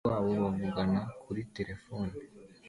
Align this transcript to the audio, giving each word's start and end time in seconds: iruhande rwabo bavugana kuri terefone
iruhande 0.03 0.15
rwabo 0.19 0.31
bavugana 0.43 0.99
kuri 1.23 1.41
terefone 1.55 2.13